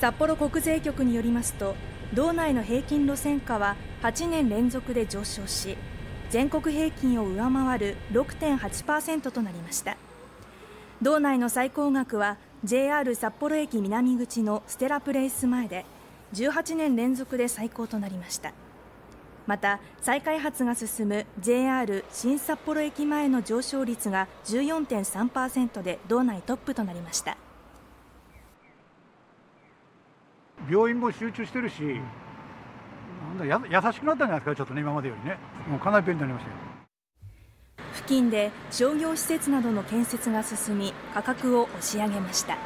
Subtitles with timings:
[0.00, 1.74] 札幌国税局によりますと
[2.12, 5.76] 道内の平均路線価は8年連続で上昇し
[6.30, 9.96] 全国平均を上回る6.8%となりました。
[11.00, 15.84] 道内の最高額は JR 札幌駅南口のステラプレイス前で
[16.32, 18.52] 18年連続で最高となりました。
[19.46, 27.36] また再開発が進む JR 新札幌駅前の上昇率が14.3%で道内トップとなりました。
[30.68, 36.56] 病院も集中してるし、なんだや優しくなったんじゃないですか、ちょっとね、今までよりね、もうかなり便利になりましたよ。
[37.94, 42.58] 付近で商業施設などの建設が進み価格を押し上げました